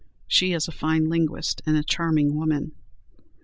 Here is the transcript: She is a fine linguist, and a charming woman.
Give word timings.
She 0.25 0.51
is 0.53 0.67
a 0.67 0.71
fine 0.71 1.09
linguist, 1.09 1.61
and 1.63 1.77
a 1.77 1.83
charming 1.83 2.33
woman. 2.33 2.71